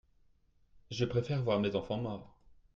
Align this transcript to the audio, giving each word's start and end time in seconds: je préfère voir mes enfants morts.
je 0.89 1.05
préfère 1.05 1.43
voir 1.43 1.59
mes 1.59 1.75
enfants 1.75 1.97
morts. 2.01 2.35